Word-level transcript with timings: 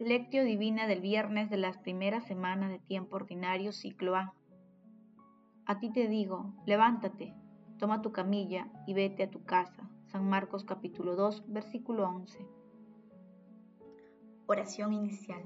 Lectio 0.00 0.44
Divina 0.44 0.86
del 0.86 1.02
viernes 1.02 1.50
de 1.50 1.58
las 1.58 1.76
primeras 1.76 2.24
semanas 2.24 2.70
de 2.70 2.78
tiempo 2.78 3.16
ordinario, 3.16 3.70
ciclo 3.70 4.16
A. 4.16 4.32
A 5.66 5.78
ti 5.78 5.92
te 5.92 6.08
digo, 6.08 6.54
levántate, 6.64 7.34
toma 7.78 8.00
tu 8.00 8.10
camilla 8.10 8.66
y 8.86 8.94
vete 8.94 9.24
a 9.24 9.30
tu 9.30 9.44
casa. 9.44 9.90
San 10.06 10.26
Marcos 10.26 10.64
capítulo 10.64 11.16
2, 11.16 11.52
versículo 11.52 12.08
11. 12.08 12.46
Oración 14.46 14.94
inicial. 14.94 15.42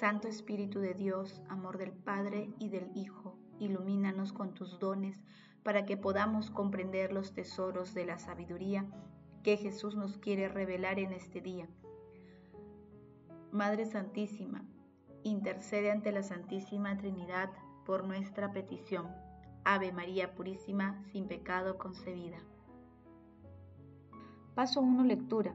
Santo 0.00 0.28
Espíritu 0.28 0.80
de 0.80 0.94
Dios, 0.94 1.42
amor 1.50 1.76
del 1.76 1.92
Padre 1.92 2.48
y 2.58 2.70
del 2.70 2.90
Hijo, 2.94 3.36
ilumínanos 3.58 4.32
con 4.32 4.54
tus 4.54 4.78
dones 4.78 5.22
para 5.62 5.84
que 5.84 5.98
podamos 5.98 6.50
comprender 6.50 7.12
los 7.12 7.34
tesoros 7.34 7.92
de 7.92 8.06
la 8.06 8.18
sabiduría 8.18 8.86
que 9.42 9.58
Jesús 9.58 9.94
nos 9.94 10.16
quiere 10.16 10.48
revelar 10.48 10.98
en 10.98 11.12
este 11.12 11.42
día 11.42 11.68
Madre 13.54 13.86
Santísima, 13.86 14.64
intercede 15.22 15.92
ante 15.92 16.10
la 16.10 16.24
Santísima 16.24 16.96
Trinidad 16.96 17.50
por 17.86 18.02
nuestra 18.02 18.50
petición. 18.50 19.06
Ave 19.62 19.92
María 19.92 20.34
Purísima, 20.34 21.00
sin 21.12 21.28
pecado 21.28 21.78
concebida. 21.78 22.38
Paso 24.56 24.80
1. 24.80 25.04
Lectura. 25.04 25.54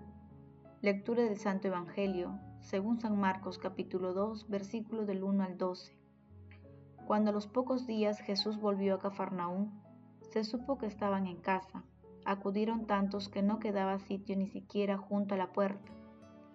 Lectura 0.81 1.23
del 1.23 1.38
Santo 1.38 1.67
Evangelio, 1.67 2.39
según 2.62 3.02
San 3.02 3.20
Marcos 3.20 3.58
capítulo 3.58 4.13
2, 4.13 4.47
versículo 4.47 5.05
del 5.05 5.22
1 5.22 5.44
al 5.44 5.58
12. 5.58 5.94
Cuando 7.05 7.31
a 7.31 7.34
los 7.34 7.47
pocos 7.47 7.86
días 7.86 8.22
Jesús 8.22 8.61
volvió 8.61 8.95
a 8.95 9.00
Cafarnaúm, 9.00 9.78
se 10.22 10.45
supo 10.45 10.78
que 10.78 10.86
estaban 10.86 11.28
en 11.28 11.41
casa. 11.41 11.84
Acudieron 12.23 12.88
tantos 12.88 13.28
que 13.28 13.41
no 13.41 13.59
quedaba 13.59 14.00
sitio 14.00 14.38
ni 14.38 14.47
siquiera 14.47 14.97
junto 14.97 15.36
a 15.36 15.38
la 15.38 15.52
puerta, 15.52 15.91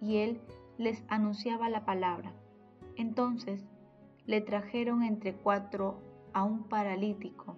y 0.01 0.17
él 0.17 0.41
les 0.77 1.03
anunciaba 1.07 1.69
la 1.69 1.85
palabra. 1.85 2.33
Entonces 2.95 3.65
le 4.25 4.41
trajeron 4.41 5.03
entre 5.03 5.35
cuatro 5.35 6.01
a 6.33 6.43
un 6.43 6.63
paralítico, 6.67 7.57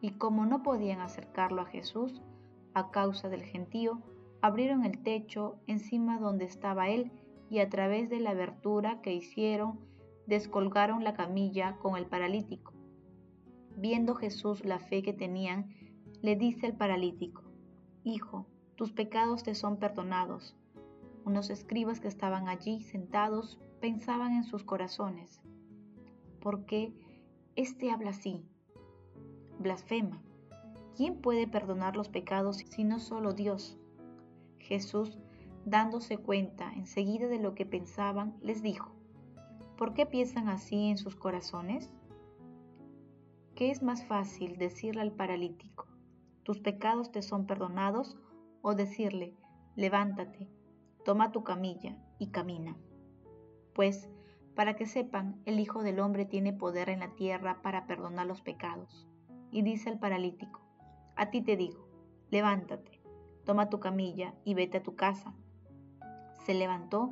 y 0.00 0.12
como 0.12 0.46
no 0.46 0.62
podían 0.62 1.00
acercarlo 1.00 1.62
a 1.62 1.66
Jesús, 1.66 2.22
a 2.74 2.90
causa 2.90 3.28
del 3.28 3.42
gentío, 3.42 4.02
abrieron 4.42 4.84
el 4.84 5.02
techo 5.02 5.56
encima 5.66 6.18
donde 6.18 6.44
estaba 6.44 6.88
él 6.88 7.10
y 7.50 7.60
a 7.60 7.68
través 7.68 8.10
de 8.10 8.20
la 8.20 8.30
abertura 8.30 9.00
que 9.00 9.14
hicieron, 9.14 9.80
descolgaron 10.26 11.04
la 11.04 11.14
camilla 11.14 11.76
con 11.78 11.96
el 11.96 12.06
paralítico. 12.06 12.72
Viendo 13.76 14.14
Jesús 14.14 14.64
la 14.64 14.78
fe 14.78 15.02
que 15.02 15.12
tenían, 15.12 15.74
le 16.22 16.36
dice 16.36 16.66
el 16.66 16.74
paralítico, 16.74 17.42
Hijo, 18.02 18.46
tus 18.76 18.92
pecados 18.92 19.42
te 19.42 19.54
son 19.54 19.78
perdonados. 19.78 20.56
Unos 21.24 21.48
escribas 21.50 22.00
que 22.00 22.08
estaban 22.08 22.48
allí 22.48 22.82
sentados 22.82 23.58
pensaban 23.80 24.32
en 24.32 24.44
sus 24.44 24.62
corazones, 24.62 25.40
¿por 26.40 26.66
qué 26.66 26.92
éste 27.56 27.90
habla 27.90 28.10
así? 28.10 28.44
Blasfema. 29.58 30.22
¿Quién 30.96 31.20
puede 31.20 31.48
perdonar 31.48 31.96
los 31.96 32.08
pecados 32.08 32.58
si 32.58 32.84
no 32.84 33.00
solo 33.00 33.32
Dios? 33.32 33.78
Jesús, 34.58 35.18
dándose 35.64 36.18
cuenta 36.18 36.72
enseguida 36.74 37.26
de 37.26 37.38
lo 37.38 37.54
que 37.54 37.66
pensaban, 37.66 38.36
les 38.40 38.62
dijo, 38.62 38.92
¿por 39.76 39.94
qué 39.94 40.06
piensan 40.06 40.48
así 40.48 40.88
en 40.88 40.98
sus 40.98 41.16
corazones? 41.16 41.90
¿Qué 43.54 43.70
es 43.70 43.82
más 43.82 44.04
fácil 44.04 44.56
decirle 44.56 45.00
al 45.00 45.12
paralítico, 45.12 45.86
tus 46.42 46.60
pecados 46.60 47.10
te 47.10 47.22
son 47.22 47.46
perdonados, 47.46 48.16
o 48.62 48.74
decirle, 48.74 49.36
levántate, 49.76 50.48
toma 51.04 51.32
tu 51.32 51.44
camilla 51.44 51.96
y 52.18 52.28
camina. 52.28 52.76
Pues, 53.74 54.08
para 54.54 54.74
que 54.74 54.86
sepan, 54.86 55.40
el 55.46 55.58
Hijo 55.58 55.82
del 55.82 56.00
Hombre 56.00 56.24
tiene 56.24 56.52
poder 56.52 56.88
en 56.88 57.00
la 57.00 57.14
tierra 57.14 57.60
para 57.62 57.86
perdonar 57.86 58.26
los 58.26 58.40
pecados. 58.40 59.06
Y 59.50 59.62
dice 59.62 59.90
al 59.90 59.98
paralítico, 59.98 60.60
a 61.16 61.30
ti 61.30 61.42
te 61.42 61.56
digo, 61.56 61.88
levántate, 62.30 63.00
toma 63.44 63.68
tu 63.68 63.80
camilla 63.80 64.34
y 64.44 64.54
vete 64.54 64.78
a 64.78 64.82
tu 64.82 64.96
casa. 64.96 65.34
Se 66.44 66.54
levantó, 66.54 67.10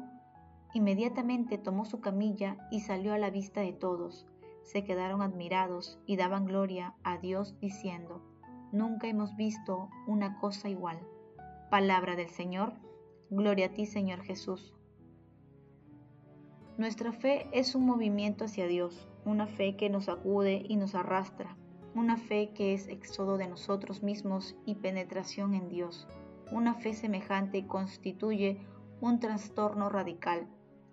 inmediatamente 0.74 1.58
tomó 1.58 1.84
su 1.84 2.00
camilla 2.00 2.56
y 2.70 2.80
salió 2.80 3.12
a 3.12 3.18
la 3.18 3.30
vista 3.30 3.60
de 3.60 3.72
todos. 3.72 4.26
Se 4.62 4.84
quedaron 4.84 5.22
admirados 5.22 6.00
y 6.06 6.16
daban 6.16 6.46
gloria 6.46 6.94
a 7.02 7.18
Dios 7.18 7.58
diciendo, 7.60 8.22
nunca 8.72 9.08
hemos 9.08 9.36
visto 9.36 9.90
una 10.06 10.38
cosa 10.38 10.68
igual. 10.68 10.98
Palabra 11.70 12.16
del 12.16 12.28
Señor. 12.28 12.74
Gloria 13.34 13.64
a 13.64 13.68
ti, 13.70 13.86
Señor 13.86 14.20
Jesús. 14.20 14.74
Nuestra 16.76 17.12
fe 17.12 17.48
es 17.50 17.74
un 17.74 17.86
movimiento 17.86 18.44
hacia 18.44 18.66
Dios, 18.66 19.08
una 19.24 19.46
fe 19.46 19.74
que 19.74 19.88
nos 19.88 20.10
acude 20.10 20.62
y 20.68 20.76
nos 20.76 20.94
arrastra, 20.94 21.56
una 21.94 22.18
fe 22.18 22.50
que 22.52 22.74
es 22.74 22.88
éxodo 22.88 23.38
de 23.38 23.48
nosotros 23.48 24.02
mismos 24.02 24.54
y 24.66 24.74
penetración 24.74 25.54
en 25.54 25.70
Dios. 25.70 26.06
Una 26.50 26.74
fe 26.74 26.92
semejante 26.92 27.66
constituye 27.66 28.60
un 29.00 29.18
trastorno 29.18 29.88
radical. 29.88 30.46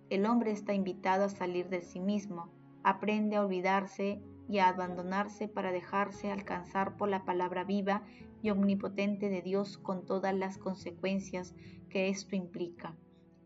El 0.10 0.26
hombre 0.26 0.52
está 0.52 0.74
invitado 0.74 1.26
a 1.26 1.30
salir 1.30 1.68
de 1.68 1.82
sí 1.82 2.00
mismo, 2.00 2.48
aprende 2.84 3.36
a 3.36 3.44
olvidarse 3.44 4.22
y 4.50 4.58
a 4.58 4.68
abandonarse 4.68 5.48
para 5.48 5.72
dejarse 5.72 6.32
alcanzar 6.32 6.98
por 6.98 7.08
la 7.08 7.24
palabra 7.24 7.64
viva 7.64 8.04
y 8.42 8.50
omnipotente 8.50 9.30
de 9.30 9.42
Dios 9.42 9.78
con 9.78 10.06
todas 10.06 10.34
las 10.34 10.58
consecuencias 10.58 11.54
que 11.90 12.10
esto 12.10 12.36
implica. 12.36 12.96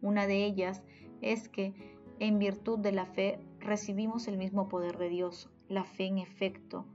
Una 0.02 0.26
de 0.26 0.46
ellas 0.46 0.82
es 1.22 1.50
que, 1.50 1.74
en 2.20 2.40
virtud 2.40 2.80
de 2.80 2.94
la 2.94 3.06
fe, 3.06 3.40
recibimos 3.60 4.28
el 4.28 4.38
mismo 4.38 4.70
poder 4.70 4.98
de 4.98 5.10
Dios. 5.10 5.50
La 5.68 5.84
fe, 5.84 6.06
en 6.06 6.18
efecto, 6.18 6.86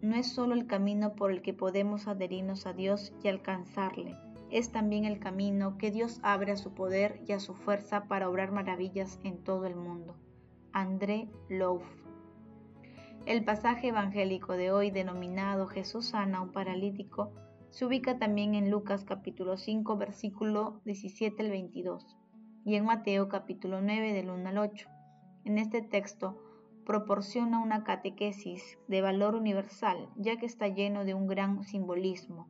no 0.00 0.16
es 0.16 0.32
solo 0.32 0.54
el 0.54 0.66
camino 0.66 1.14
por 1.14 1.30
el 1.30 1.42
que 1.42 1.52
podemos 1.52 2.08
adherirnos 2.08 2.66
a 2.66 2.72
Dios 2.72 3.12
y 3.22 3.28
alcanzarle, 3.28 4.16
es 4.50 4.72
también 4.72 5.04
el 5.04 5.20
camino 5.20 5.78
que 5.78 5.90
Dios 5.90 6.18
abre 6.22 6.52
a 6.52 6.56
su 6.56 6.72
poder 6.74 7.22
y 7.26 7.32
a 7.32 7.40
su 7.40 7.54
fuerza 7.54 8.04
para 8.04 8.28
obrar 8.28 8.50
maravillas 8.50 9.20
en 9.22 9.38
todo 9.44 9.66
el 9.66 9.76
mundo. 9.76 10.16
André 10.72 11.28
Louf. 11.48 11.99
El 13.30 13.44
pasaje 13.44 13.90
evangélico 13.90 14.54
de 14.54 14.72
hoy 14.72 14.90
denominado 14.90 15.68
Jesús 15.68 16.06
sana 16.06 16.38
a 16.38 16.40
un 16.40 16.50
paralítico 16.50 17.32
se 17.68 17.86
ubica 17.86 18.18
también 18.18 18.56
en 18.56 18.72
Lucas 18.72 19.04
capítulo 19.04 19.56
5 19.56 19.96
versículo 19.96 20.80
17 20.84 21.40
al 21.40 21.50
22 21.50 22.18
y 22.64 22.74
en 22.74 22.86
Mateo 22.86 23.28
capítulo 23.28 23.80
9 23.82 24.14
del 24.14 24.30
1 24.30 24.48
al 24.48 24.58
8. 24.58 24.88
En 25.44 25.58
este 25.58 25.80
texto 25.80 26.42
proporciona 26.84 27.62
una 27.62 27.84
catequesis 27.84 28.80
de 28.88 29.00
valor 29.00 29.36
universal 29.36 30.08
ya 30.16 30.36
que 30.36 30.46
está 30.46 30.66
lleno 30.66 31.04
de 31.04 31.14
un 31.14 31.28
gran 31.28 31.62
simbolismo. 31.62 32.48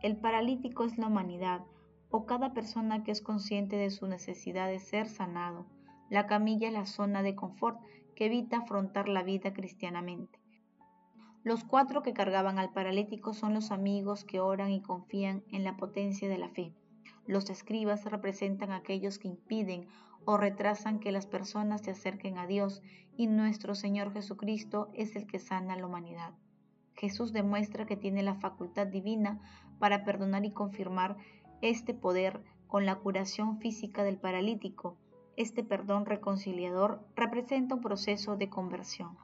El 0.00 0.16
paralítico 0.16 0.84
es 0.84 0.96
la 0.96 1.08
humanidad 1.08 1.60
o 2.08 2.24
cada 2.24 2.54
persona 2.54 3.04
que 3.04 3.10
es 3.10 3.20
consciente 3.20 3.76
de 3.76 3.90
su 3.90 4.06
necesidad 4.06 4.68
de 4.68 4.78
ser 4.78 5.10
sanado. 5.10 5.66
La 6.08 6.26
camilla 6.26 6.68
es 6.68 6.72
la 6.72 6.86
zona 6.86 7.22
de 7.22 7.36
confort 7.36 7.78
que 8.14 8.26
evita 8.26 8.58
afrontar 8.58 9.08
la 9.08 9.22
vida 9.22 9.52
cristianamente. 9.52 10.38
Los 11.44 11.64
cuatro 11.64 12.02
que 12.02 12.12
cargaban 12.12 12.58
al 12.58 12.72
paralítico 12.72 13.34
son 13.34 13.52
los 13.54 13.72
amigos 13.72 14.24
que 14.24 14.40
oran 14.40 14.70
y 14.70 14.80
confían 14.80 15.42
en 15.50 15.64
la 15.64 15.76
potencia 15.76 16.28
de 16.28 16.38
la 16.38 16.48
fe. 16.48 16.72
Los 17.26 17.50
escribas 17.50 18.04
representan 18.04 18.70
a 18.70 18.76
aquellos 18.76 19.18
que 19.18 19.28
impiden 19.28 19.88
o 20.24 20.36
retrasan 20.36 21.00
que 21.00 21.12
las 21.12 21.26
personas 21.26 21.82
se 21.82 21.90
acerquen 21.90 22.38
a 22.38 22.46
Dios 22.46 22.82
y 23.16 23.26
nuestro 23.26 23.74
Señor 23.74 24.12
Jesucristo 24.12 24.90
es 24.94 25.16
el 25.16 25.26
que 25.26 25.38
sana 25.38 25.74
a 25.74 25.76
la 25.76 25.86
humanidad. 25.86 26.32
Jesús 26.94 27.32
demuestra 27.32 27.86
que 27.86 27.96
tiene 27.96 28.22
la 28.22 28.34
facultad 28.34 28.86
divina 28.86 29.40
para 29.78 30.04
perdonar 30.04 30.44
y 30.44 30.52
confirmar 30.52 31.16
este 31.60 31.94
poder 31.94 32.40
con 32.66 32.86
la 32.86 32.96
curación 32.96 33.58
física 33.58 34.04
del 34.04 34.18
paralítico. 34.18 34.96
Este 35.36 35.64
perdón 35.64 36.04
reconciliador 36.04 37.00
representa 37.16 37.74
un 37.74 37.80
proceso 37.80 38.36
de 38.36 38.50
conversión. 38.50 39.16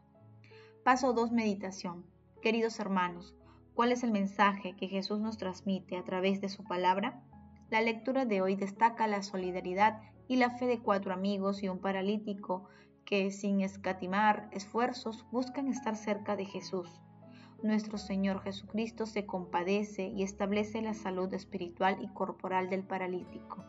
Paso 0.83 1.13
2. 1.13 1.33
Meditación. 1.33 2.07
Queridos 2.41 2.81
hermanos, 2.81 3.37
¿cuál 3.75 3.93
es 3.93 4.03
el 4.03 4.11
mensaje 4.11 4.75
que 4.75 4.89
Jesús 4.89 5.21
nos 5.21 5.37
transmite 5.37 5.99
a 5.99 6.05
través 6.05 6.41
de 6.41 6.49
su 6.49 6.65
palabra? 6.65 7.23
La 7.69 7.83
lectura 7.83 8.25
de 8.25 8.41
hoy 8.41 8.57
destaca 8.57 9.07
la 9.07 9.23
solidaridad 9.23 10.01
y 10.29 10.37
la 10.37 10.49
fe 10.49 10.65
de 10.65 10.79
cuatro 10.79 11.13
amigos 11.13 11.63
y 11.63 11.69
un 11.69 11.79
paralítico 11.79 12.71
que, 13.05 13.31
sin 13.31 13.61
escatimar 13.61 14.49
esfuerzos, 14.53 15.27
buscan 15.31 15.69
estar 15.69 15.95
cerca 15.95 16.37
de 16.37 16.47
Jesús. 16.47 17.03
Nuestro 17.63 17.99
Señor 17.99 18.41
Jesucristo 18.41 19.05
se 19.05 19.27
compadece 19.27 20.07
y 20.07 20.23
establece 20.23 20.81
la 20.81 20.95
salud 20.95 21.35
espiritual 21.35 21.99
y 22.01 22.09
corporal 22.09 22.71
del 22.71 22.85
paralítico 22.85 23.63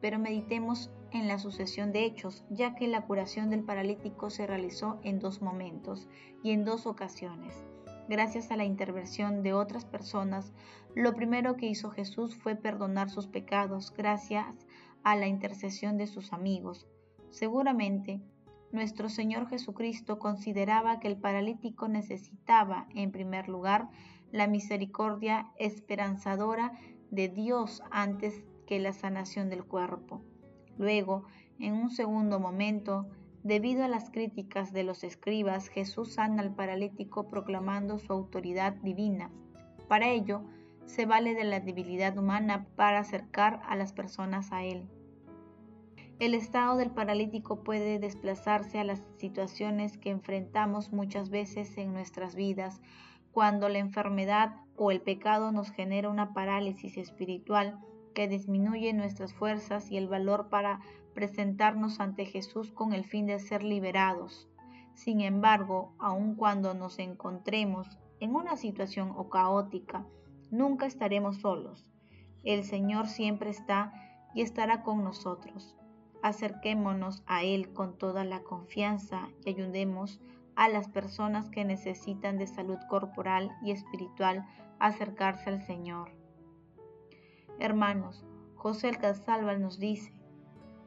pero 0.00 0.18
meditemos 0.18 0.90
en 1.10 1.28
la 1.28 1.38
sucesión 1.38 1.92
de 1.92 2.04
hechos, 2.04 2.44
ya 2.50 2.74
que 2.74 2.86
la 2.86 3.06
curación 3.06 3.50
del 3.50 3.64
paralítico 3.64 4.30
se 4.30 4.46
realizó 4.46 5.00
en 5.02 5.18
dos 5.18 5.42
momentos 5.42 6.08
y 6.42 6.50
en 6.50 6.64
dos 6.64 6.86
ocasiones. 6.86 7.54
Gracias 8.08 8.50
a 8.50 8.56
la 8.56 8.64
intervención 8.64 9.42
de 9.42 9.52
otras 9.52 9.84
personas, 9.84 10.52
lo 10.94 11.14
primero 11.14 11.56
que 11.56 11.66
hizo 11.66 11.90
Jesús 11.90 12.34
fue 12.36 12.56
perdonar 12.56 13.10
sus 13.10 13.26
pecados 13.26 13.92
gracias 13.96 14.66
a 15.02 15.16
la 15.16 15.26
intercesión 15.26 15.98
de 15.98 16.06
sus 16.06 16.32
amigos. 16.32 16.86
Seguramente, 17.30 18.20
nuestro 18.72 19.08
Señor 19.08 19.48
Jesucristo 19.48 20.18
consideraba 20.18 21.00
que 21.00 21.08
el 21.08 21.16
paralítico 21.16 21.88
necesitaba, 21.88 22.86
en 22.94 23.12
primer 23.12 23.48
lugar, 23.48 23.88
la 24.32 24.46
misericordia 24.46 25.50
esperanzadora 25.58 26.72
de 27.10 27.28
Dios 27.28 27.82
antes 27.90 28.44
que 28.68 28.78
la 28.78 28.92
sanación 28.92 29.48
del 29.48 29.64
cuerpo. 29.64 30.20
Luego, 30.76 31.24
en 31.58 31.72
un 31.72 31.88
segundo 31.88 32.38
momento, 32.38 33.08
debido 33.42 33.82
a 33.82 33.88
las 33.88 34.10
críticas 34.10 34.74
de 34.74 34.84
los 34.84 35.04
escribas, 35.04 35.68
Jesús 35.68 36.14
sana 36.14 36.42
al 36.42 36.54
paralítico 36.54 37.28
proclamando 37.28 37.98
su 37.98 38.12
autoridad 38.12 38.74
divina. 38.74 39.30
Para 39.88 40.10
ello, 40.10 40.42
se 40.84 41.06
vale 41.06 41.34
de 41.34 41.44
la 41.44 41.60
debilidad 41.60 42.18
humana 42.18 42.66
para 42.76 42.98
acercar 42.98 43.62
a 43.66 43.74
las 43.74 43.94
personas 43.94 44.52
a 44.52 44.64
Él. 44.64 44.86
El 46.18 46.34
estado 46.34 46.76
del 46.76 46.90
paralítico 46.90 47.64
puede 47.64 47.98
desplazarse 47.98 48.78
a 48.78 48.84
las 48.84 49.02
situaciones 49.16 49.96
que 49.96 50.10
enfrentamos 50.10 50.92
muchas 50.92 51.30
veces 51.30 51.78
en 51.78 51.94
nuestras 51.94 52.34
vidas, 52.34 52.82
cuando 53.32 53.70
la 53.70 53.78
enfermedad 53.78 54.56
o 54.76 54.90
el 54.90 55.00
pecado 55.00 55.52
nos 55.52 55.70
genera 55.70 56.10
una 56.10 56.34
parálisis 56.34 56.98
espiritual 56.98 57.78
que 58.18 58.26
disminuye 58.26 58.92
nuestras 58.94 59.32
fuerzas 59.32 59.92
y 59.92 59.96
el 59.96 60.08
valor 60.08 60.48
para 60.48 60.80
presentarnos 61.14 62.00
ante 62.00 62.24
Jesús 62.24 62.72
con 62.72 62.92
el 62.92 63.04
fin 63.04 63.26
de 63.26 63.38
ser 63.38 63.62
liberados. 63.62 64.48
Sin 64.94 65.20
embargo, 65.20 65.94
aun 66.00 66.34
cuando 66.34 66.74
nos 66.74 66.98
encontremos 66.98 67.86
en 68.18 68.34
una 68.34 68.56
situación 68.56 69.12
o 69.16 69.28
caótica, 69.28 70.04
nunca 70.50 70.86
estaremos 70.86 71.36
solos. 71.36 71.88
El 72.42 72.64
Señor 72.64 73.06
siempre 73.06 73.50
está 73.50 73.92
y 74.34 74.42
estará 74.42 74.82
con 74.82 75.04
nosotros. 75.04 75.76
Acerquémonos 76.20 77.22
a 77.28 77.44
Él 77.44 77.72
con 77.72 77.98
toda 77.98 78.24
la 78.24 78.42
confianza 78.42 79.28
y 79.44 79.50
ayudemos 79.50 80.20
a 80.56 80.68
las 80.68 80.88
personas 80.88 81.50
que 81.50 81.64
necesitan 81.64 82.36
de 82.36 82.48
salud 82.48 82.78
corporal 82.88 83.52
y 83.62 83.70
espiritual 83.70 84.44
acercarse 84.80 85.50
al 85.50 85.62
Señor. 85.62 86.17
Hermanos, 87.60 88.24
José 88.54 88.88
el 88.88 88.98
Casalval 88.98 89.60
nos 89.60 89.80
dice, 89.80 90.12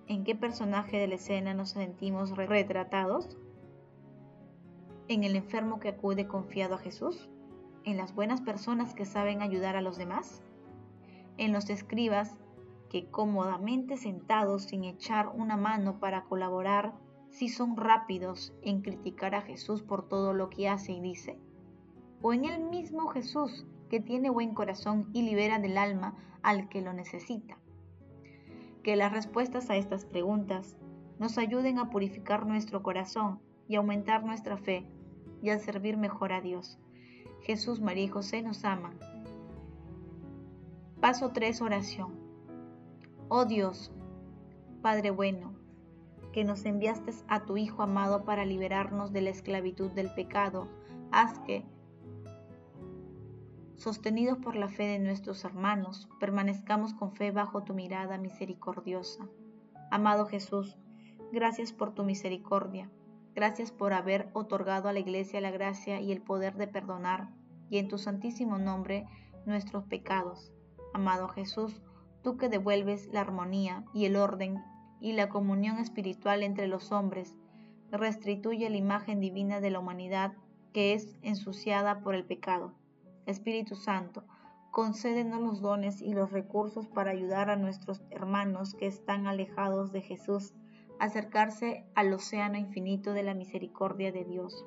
¿en 0.08 0.24
qué 0.24 0.36
personaje 0.36 0.98
de 0.98 1.08
la 1.08 1.16
escena 1.16 1.54
nos 1.54 1.72
sentimos 1.72 2.38
retratados? 2.38 3.38
¿En 5.10 5.26
el 5.26 5.36
enfermo 5.36 5.82
que 5.82 5.90
acude 5.90 6.28
confiado 6.28 6.76
a 6.76 6.78
Jesús? 6.78 7.30
¿En 7.84 7.98
las 7.98 8.16
buenas 8.16 8.40
personas 8.40 8.94
que 8.94 9.04
saben 9.04 9.42
ayudar 9.42 9.76
a 9.76 9.82
los 9.82 9.98
demás? 9.98 10.42
¿En 11.36 11.52
los 11.52 11.70
escribas 11.70 12.38
que 12.90 13.10
cómodamente 13.10 13.98
sentados 13.98 14.64
sin 14.64 14.86
echar 14.86 15.28
una 15.28 15.58
mano 15.58 16.00
para 16.00 16.24
colaborar, 16.24 16.94
si 17.32 17.50
son 17.50 17.76
rápidos 17.76 18.54
en 18.62 18.82
criticar 18.82 19.36
a 19.36 19.42
Jesús 19.42 19.82
por 19.82 20.08
todo 20.08 20.32
lo 20.34 20.50
que 20.50 20.70
hace 20.70 20.94
y 20.94 21.02
dice? 21.02 21.38
¿O 22.22 22.32
en 22.32 22.46
el 22.46 22.64
mismo 22.64 23.08
Jesús 23.08 23.66
que 23.92 24.00
tiene 24.00 24.30
buen 24.30 24.54
corazón 24.54 25.10
y 25.12 25.22
libera 25.22 25.60
del 25.60 25.78
alma 25.78 26.16
al 26.44 26.70
que 26.70 26.82
lo 26.82 26.94
necesita? 26.94 27.58
Que 28.84 28.96
las 28.96 29.12
respuestas 29.12 29.70
a 29.70 29.76
estas 29.76 30.06
preguntas 30.06 30.78
nos 31.20 31.38
ayuden 31.38 31.78
a 31.78 31.90
purificar 31.90 32.46
nuestro 32.46 32.84
corazón 32.84 33.42
y 33.68 33.76
aumentar 33.76 34.24
nuestra 34.24 34.56
fe 34.56 34.88
y 35.42 35.50
a 35.50 35.60
servir 35.60 35.98
mejor 35.98 36.32
a 36.32 36.40
Dios. 36.40 36.80
Jesús, 37.42 37.82
María 37.82 38.06
y 38.06 38.08
José 38.08 38.42
nos 38.42 38.64
aman. 38.64 38.98
Paso 41.02 41.32
3, 41.34 41.62
oración. 41.62 42.14
Oh 43.28 43.44
Dios, 43.44 43.92
Padre 44.82 45.12
bueno, 45.12 45.54
que 46.32 46.46
nos 46.46 46.64
enviaste 46.64 47.12
a 47.28 47.44
tu 47.44 47.58
Hijo 47.58 47.84
amado 47.84 48.24
para 48.24 48.46
liberarnos 48.46 49.12
de 49.12 49.22
la 49.22 49.32
esclavitud 49.32 49.92
del 49.92 50.14
pecado, 50.14 50.70
haz 51.12 51.40
que, 51.40 51.66
sostenidos 53.82 54.38
por 54.38 54.56
la 54.56 54.70
fe 54.70 54.84
de 54.84 55.00
nuestros 55.00 55.44
hermanos, 55.44 56.08
permanezcamos 56.20 56.94
con 56.94 57.14
fe 57.14 57.32
bajo 57.32 57.64
tu 57.64 57.74
mirada 57.74 58.20
misericordiosa. 58.20 59.28
Amado 59.90 60.28
Jesús, 60.28 60.78
gracias 61.32 61.74
por 61.74 61.96
tu 61.96 62.04
misericordia, 62.04 62.92
gracias 63.34 63.72
por 63.72 63.94
haber 63.94 64.30
otorgado 64.34 64.88
a 64.88 64.94
la 64.94 65.00
Iglesia 65.00 65.42
la 65.42 65.50
gracia 65.50 66.00
y 66.00 66.12
el 66.12 66.22
poder 66.22 66.58
de 66.58 66.68
perdonar, 66.68 67.30
y 67.72 67.80
en 67.80 67.88
tu 67.88 67.98
santísimo 67.98 68.60
nombre, 68.60 69.08
nuestros 69.48 69.84
pecados. 69.86 70.54
Amado 70.94 71.28
Jesús, 71.30 71.82
tú 72.22 72.38
que 72.38 72.50
devuelves 72.50 73.08
la 73.12 73.22
armonía 73.22 73.84
y 73.96 74.06
el 74.06 74.16
orden 74.16 74.64
y 75.00 75.14
la 75.14 75.28
comunión 75.28 75.80
espiritual 75.80 76.44
entre 76.44 76.68
los 76.68 76.92
hombres, 76.92 77.36
restituye 77.90 78.70
la 78.70 78.78
imagen 78.78 79.20
divina 79.20 79.60
de 79.60 79.72
la 79.72 79.80
humanidad 79.80 80.34
que 80.72 80.94
es 80.94 81.18
ensuciada 81.24 82.02
por 82.02 82.14
el 82.14 82.26
pecado. 82.26 82.76
Espíritu 83.26 83.76
Santo, 83.76 84.24
concédenos 84.72 85.42
los 85.42 85.62
dones 85.62 86.02
y 86.02 86.14
los 86.14 86.32
recursos 86.32 86.88
para 86.88 87.12
ayudar 87.12 87.50
a 87.50 87.56
nuestros 87.56 88.02
hermanos 88.10 88.74
que 88.74 88.88
están 88.88 89.28
alejados 89.28 89.92
de 89.92 90.02
Jesús 90.02 90.54
a 91.00 91.06
acercarse 91.06 91.86
al 91.96 92.14
océano 92.14 92.58
infinito 92.58 93.14
de 93.14 93.24
la 93.24 93.34
misericordia 93.34 94.12
de 94.12 94.24
Dios. 94.24 94.66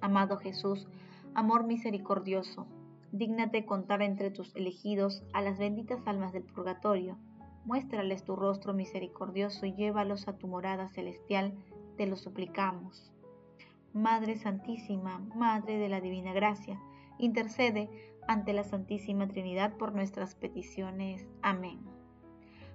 Amado 0.00 0.36
Jesús, 0.36 0.86
amor 1.34 1.66
misericordioso, 1.66 2.66
Dígnate 3.12 3.64
contar 3.64 4.02
entre 4.02 4.30
tus 4.30 4.54
elegidos 4.54 5.22
a 5.32 5.40
las 5.40 5.58
benditas 5.58 6.06
almas 6.06 6.32
del 6.34 6.42
purgatorio. 6.42 7.16
Muéstrales 7.64 8.22
tu 8.22 8.36
rostro 8.36 8.74
misericordioso 8.74 9.64
y 9.64 9.74
llévalos 9.74 10.28
a 10.28 10.36
tu 10.36 10.46
morada 10.46 10.88
celestial, 10.88 11.54
te 11.96 12.06
lo 12.06 12.16
suplicamos. 12.16 13.10
Madre 13.94 14.36
Santísima, 14.36 15.20
Madre 15.34 15.78
de 15.78 15.88
la 15.88 16.02
Divina 16.02 16.34
Gracia, 16.34 16.78
intercede 17.18 17.90
ante 18.26 18.52
la 18.52 18.64
Santísima 18.64 19.28
Trinidad 19.28 19.74
por 19.74 19.94
nuestras 19.94 20.34
peticiones. 20.34 21.26
Amén. 21.42 21.80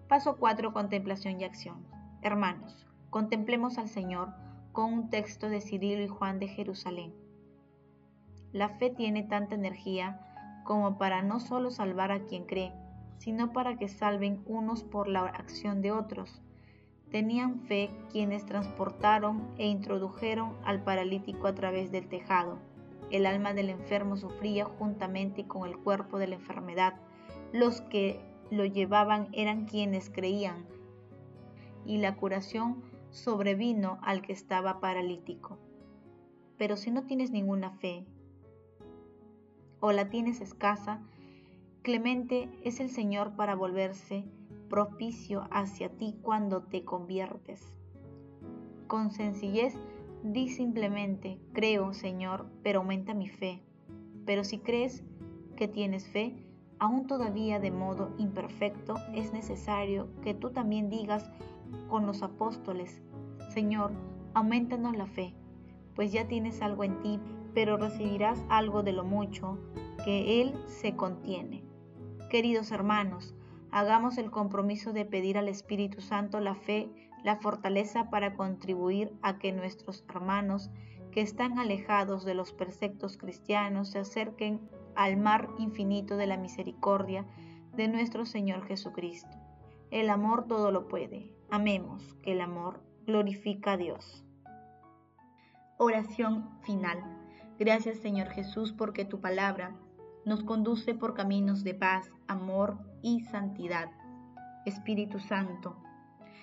Paso 0.08 0.38
4. 0.38 0.74
Contemplación 0.74 1.40
y 1.40 1.44
acción. 1.44 1.86
Hermanos, 2.22 2.86
contemplemos 3.10 3.78
al 3.78 3.90
Señor 3.90 4.30
con 4.72 4.92
un 4.92 5.10
texto 5.10 5.50
de 5.50 5.62
Cirilo 5.62 6.04
y 6.04 6.08
Juan 6.08 6.40
de 6.40 6.48
Jerusalén. 6.48 7.14
La 8.52 8.70
fe 8.70 8.90
tiene 8.90 9.24
tanta 9.24 9.56
energía 9.56 10.20
como 10.64 10.98
para 10.98 11.22
no 11.22 11.40
solo 11.40 11.72
salvar 11.72 12.12
a 12.12 12.24
quien 12.26 12.46
cree, 12.46 12.74
sino 13.18 13.54
para 13.54 13.78
que 13.78 13.88
salven 13.88 14.44
unos 14.46 14.84
por 14.84 15.08
la 15.08 15.22
acción 15.22 15.82
de 15.82 15.92
otros. 15.92 16.42
Tenían 17.12 17.60
fe 17.62 17.92
quienes 18.12 18.46
transportaron 18.46 19.54
e 19.58 19.68
introdujeron 19.68 20.56
al 20.66 20.84
paralítico 20.84 21.48
a 21.48 21.54
través 21.54 21.92
del 21.92 22.08
tejado. 22.08 22.60
El 23.14 23.28
alma 23.28 23.54
del 23.54 23.70
enfermo 23.70 24.18
sufría 24.18 24.66
juntamente 24.66 25.46
con 25.46 25.70
el 25.70 25.78
cuerpo 25.78 26.18
de 26.18 26.26
la 26.26 26.34
enfermedad. 26.34 26.96
Los 27.52 27.80
que 27.82 28.20
lo 28.50 28.66
llevaban 28.66 29.30
eran 29.34 29.66
quienes 29.66 30.10
creían, 30.10 30.66
y 31.86 32.00
la 32.00 32.16
curación 32.16 32.82
sobrevino 33.12 34.00
al 34.02 34.24
que 34.24 34.34
estaba 34.34 34.80
paralítico. 34.80 35.60
Pero 36.58 36.76
si 36.76 36.90
no 36.90 37.06
tienes 37.06 37.30
ninguna 37.30 37.70
fe 37.70 38.04
o 39.80 39.92
la 39.92 40.10
tienes 40.10 40.42
escasa, 40.42 41.00
clemente 41.84 42.50
es 42.64 42.80
el 42.80 42.90
Señor 42.90 43.36
para 43.36 43.54
volverse 43.54 44.26
propicio 44.70 45.48
hacia 45.52 45.90
ti 45.90 46.18
cuando 46.24 46.64
te 46.64 46.84
conviertes. 46.84 47.62
Con 48.88 49.12
sencillez, 49.12 49.76
di 50.24 50.50
simplemente, 50.50 51.40
creo, 51.54 51.94
Señor, 51.94 52.48
pero 52.64 52.80
aumenta 52.80 53.14
mi 53.14 53.28
fe. 53.28 53.62
Pero 54.26 54.44
si 54.44 54.60
crees 54.60 55.04
que 55.56 55.68
tienes 55.68 56.08
fe, 56.08 56.36
aún 56.80 57.08
todavía 57.08 57.60
de 57.60 57.72
modo 57.72 58.14
imperfecto, 58.18 58.96
es 59.14 59.34
necesario 59.34 60.08
que 60.22 60.34
tú 60.34 60.52
también 60.52 60.90
digas 60.90 61.30
con 61.90 62.06
los 62.06 62.24
apóstoles, 62.24 63.02
Señor, 63.50 63.92
aumentanos 64.34 64.96
la 64.96 65.08
fe, 65.08 65.34
pues 65.96 66.12
ya 66.12 66.28
tienes 66.28 66.62
algo 66.62 66.84
en 66.84 67.00
ti 67.02 67.20
pero 67.54 67.78
recibirás 67.78 68.44
algo 68.50 68.84
de 68.84 68.94
lo 68.94 69.04
mucho 69.04 69.58
que 70.04 70.42
Él 70.42 70.54
se 70.68 70.96
contiene. 70.96 71.64
Queridos 72.30 72.72
hermanos, 72.72 73.36
hagamos 73.72 74.18
el 74.18 74.32
compromiso 74.32 74.94
de 74.94 75.06
pedir 75.06 75.38
al 75.38 75.48
Espíritu 75.48 76.02
Santo 76.02 76.40
la 76.40 76.56
fe, 76.56 76.90
la 77.24 77.38
fortaleza 77.38 78.10
para 78.10 78.36
contribuir 78.36 79.14
a 79.22 79.38
que 79.38 79.52
nuestros 79.52 80.04
hermanos 80.10 80.70
que 81.12 81.22
están 81.22 81.60
alejados 81.60 82.26
de 82.26 82.34
los 82.34 82.54
preceptos 82.54 83.18
cristianos 83.18 83.90
se 83.92 84.00
acerquen 84.00 84.62
al 84.96 85.18
mar 85.18 85.50
infinito 85.58 86.18
de 86.18 86.28
la 86.28 86.38
misericordia 86.38 87.26
de 87.76 87.88
nuestro 87.88 88.26
Señor 88.26 88.66
Jesucristo. 88.66 89.38
El 89.92 90.10
amor 90.10 90.48
todo 90.48 90.72
lo 90.72 90.88
puede. 90.88 91.32
Amemos 91.50 92.16
que 92.24 92.34
el 92.34 92.42
amor 92.42 92.82
glorifica 93.06 93.74
a 93.74 93.78
Dios. 93.78 94.26
Oración 95.78 96.50
final. 96.64 97.00
Gracias 97.60 97.98
Señor 98.00 98.30
Jesús 98.30 98.74
porque 98.74 99.06
tu 99.06 99.22
palabra 99.22 99.76
nos 100.26 100.44
conduce 100.44 100.96
por 100.96 101.14
caminos 101.14 101.64
de 101.64 101.74
paz, 101.74 102.10
amor 102.28 102.80
y 103.02 103.22
santidad. 103.22 103.90
Espíritu 104.66 105.20
Santo, 105.20 105.83